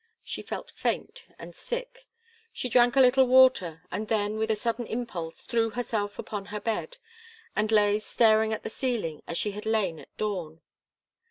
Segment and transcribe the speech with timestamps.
[0.23, 2.07] She felt faint and sick.
[2.51, 6.59] She drank a little water, and then, with a sudden impulse, threw herself upon her
[6.59, 6.97] bed,
[7.55, 10.61] and lay staring at the ceiling, as she had lain at dawn.